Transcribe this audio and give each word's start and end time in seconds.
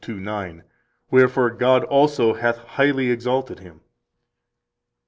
2:9: 0.03 0.63
Wherefore 1.11 1.51
God 1.51 1.83
also 1.83 2.33
hath 2.33 2.57
highly 2.57 3.11
exalted 3.11 3.59
Him. 3.59 3.81